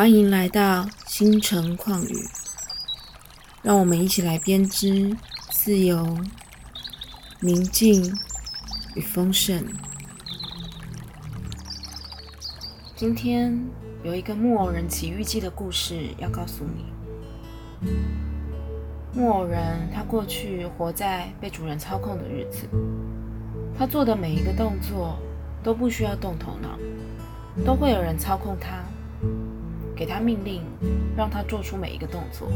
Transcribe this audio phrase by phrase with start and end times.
[0.00, 2.26] 欢迎来到星辰旷宇，
[3.60, 5.14] 让我们一起来编织
[5.50, 6.16] 自由、
[7.40, 8.10] 宁静
[8.94, 9.62] 与丰盛。
[12.96, 13.62] 今天
[14.02, 17.90] 有一个木偶人奇遇记的故事要告诉你。
[19.12, 22.66] 木偶人他过去活在被主人操控的日子，
[23.78, 25.18] 他做的每一个动作
[25.62, 26.78] 都不需要动头脑，
[27.66, 28.82] 都会有人操控他。
[30.00, 30.62] 给他命令，
[31.14, 32.48] 让他做出每一个动作。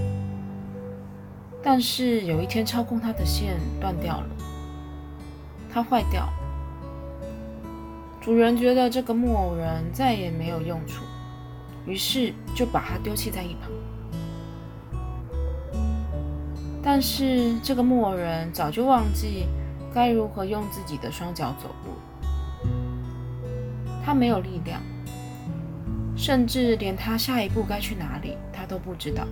[1.62, 4.26] 但是有一天，操控他的线断掉了，
[5.70, 6.32] 它坏掉了。
[8.18, 11.04] 主人觉得这个木偶人再也没有用处，
[11.84, 13.70] 于是就把它丢弃在一旁。
[16.82, 19.44] 但是这个木偶人早就忘记
[19.92, 22.70] 该如何用自己的双脚走路，
[24.02, 24.80] 他没有力量。
[26.26, 29.26] 甚至连他下一步该去哪里，他都不知道。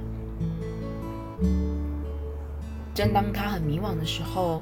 [2.92, 4.60] 正当他很迷惘的时候，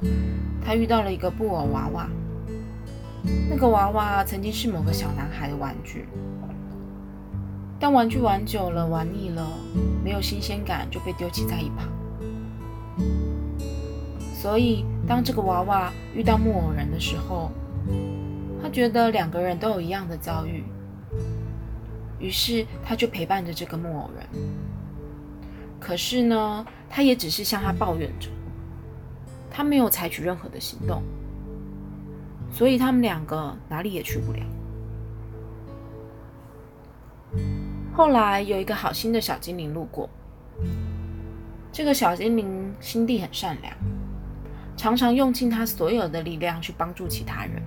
[0.63, 2.07] 他遇到了一个布偶娃娃。
[3.49, 6.05] 那个娃娃曾经是某个小男孩的玩具，
[7.77, 9.45] 但玩具玩久了，玩腻了，
[10.01, 11.89] 没有新鲜感，就被丢弃在一旁。
[14.33, 17.51] 所以，当这个娃娃遇到木偶人的时候，
[18.63, 20.63] 他觉得两个人都有一样的遭遇。
[22.21, 24.25] 于是他就陪伴着这个木偶人，
[25.79, 28.29] 可是呢，他也只是向他抱怨着，
[29.49, 31.01] 他没有采取任何的行动，
[32.51, 34.39] 所以他们两个哪里也去不了。
[37.91, 40.07] 后来有一个好心的小精灵路过，
[41.71, 43.73] 这个小精灵心地很善良，
[44.77, 47.61] 常常用尽他所有的力量去帮助其他人。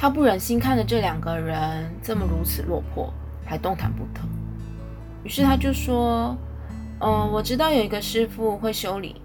[0.00, 3.12] 他不忍心看着这两个人这么如此落魄，
[3.44, 4.20] 还动弹不得，
[5.24, 6.36] 于是他就说
[7.02, 9.20] ：“嗯，我知道有一个师傅会修理，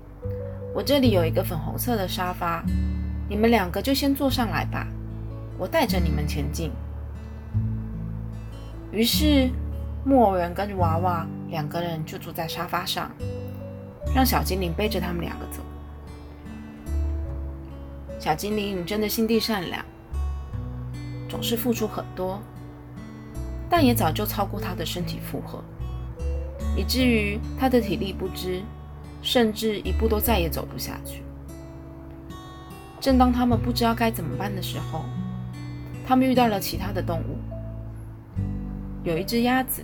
[0.74, 2.66] 我这里有一个粉红色的沙发，
[3.30, 4.88] 你们两个就先坐上来吧，
[5.60, 6.72] 我带着你们前进。”
[8.92, 9.52] 于是
[10.04, 13.12] 木偶人跟娃娃两个人就坐在沙发上，
[14.16, 15.62] 让小精灵背着他们两个走。
[18.18, 19.86] 小精灵你真的心地善良。
[21.44, 22.40] 是付出很多，
[23.70, 25.62] 但也早就超过他的身体负荷，
[26.76, 28.64] 以至于他的体力不支，
[29.22, 31.22] 甚至一步都再也走不下去。
[33.02, 35.04] 正当他们不知道该怎么办的时候，
[36.08, 37.38] 他们遇到了其他的动物，
[39.04, 39.82] 有一只鸭子、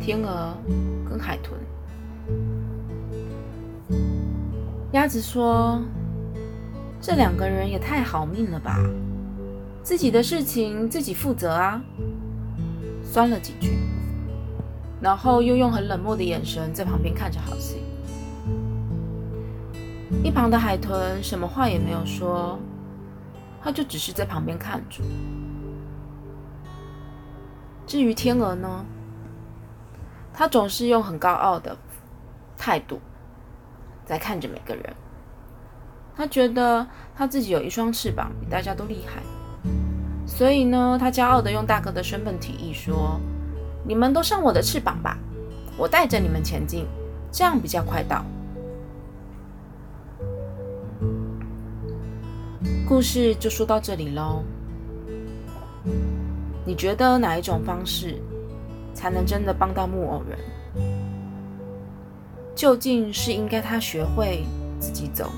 [0.00, 0.56] 天鹅
[1.08, 1.58] 跟海豚。
[4.92, 5.80] 鸭子说
[7.00, 8.76] ：“这两个人也太好命了吧！”
[9.82, 11.82] 自己的事情自己负责啊！
[13.02, 13.78] 酸了几句，
[15.00, 17.82] 然后又用很冷漠的眼神在旁边看着好戏。
[20.22, 22.58] 一旁的海豚什么话也没有说，
[23.62, 25.02] 他就只是在旁边看着。
[27.86, 28.84] 至于天鹅呢，
[30.32, 31.76] 他总是用很高傲的
[32.56, 33.00] 态度
[34.04, 34.94] 在看着每个人。
[36.14, 36.86] 他觉得
[37.16, 39.22] 他自己有一双翅膀，比大家都厉害。
[40.40, 43.20] 所以呢，他骄傲的用大哥的身份提议说
[43.84, 45.18] ：“你们都上我的翅膀吧，
[45.76, 46.86] 我带着你们前进，
[47.30, 48.24] 这样比较快到。”
[52.88, 54.42] 故事就说到这里喽。
[56.64, 58.16] 你觉得哪一种方式
[58.94, 60.38] 才能真的帮到木偶人？
[62.54, 64.46] 究竟是应该他学会
[64.78, 65.30] 自己走？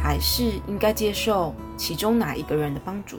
[0.00, 3.18] 还是应该接受其中哪一个人的帮助？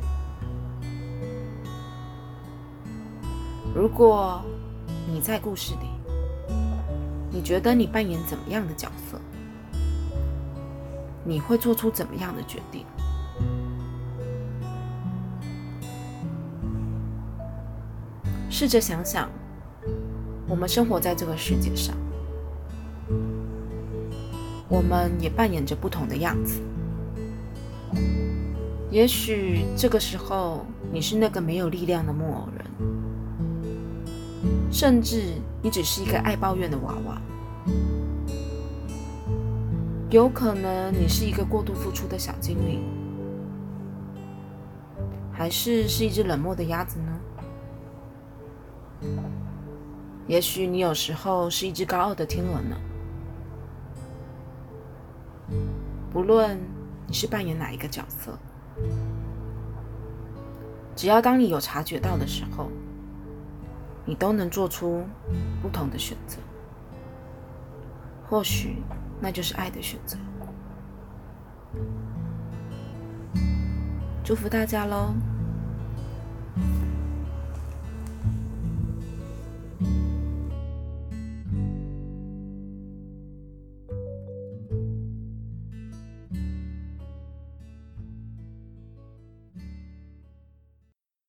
[3.73, 4.41] 如果
[5.09, 5.87] 你在故事里，
[7.31, 9.17] 你觉得你扮演怎么样的角色？
[11.23, 12.85] 你会做出怎么样的决定？
[18.49, 19.29] 试着想想，
[20.49, 21.95] 我们生活在这个世界上。
[24.67, 26.61] 我们也扮演着不同的样子。
[28.89, 32.65] 也许这个时候你是那个没有力量的木偶人，
[34.71, 37.21] 甚至你只是一个爱抱怨的娃娃。
[40.09, 42.81] 有可能你是一个过度付出的小精灵，
[45.31, 47.19] 还是是一只冷漠的鸭子呢？
[50.27, 52.77] 也许你有时候是一只高傲的天鹅呢？
[56.11, 56.59] 不论
[57.07, 58.37] 你是扮演哪一个角色，
[60.95, 62.69] 只要当你有察觉到的时候，
[64.05, 65.05] 你都能做出
[65.61, 66.37] 不同的选择。
[68.29, 68.81] 或许
[69.19, 70.17] 那就是爱的选择。
[74.23, 75.13] 祝福大家喽！